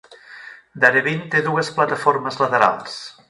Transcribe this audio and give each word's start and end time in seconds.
Darebin 0.85 1.21
té 1.35 1.43
dues 1.49 1.71
plataformes 1.77 2.43
laterals. 2.45 3.01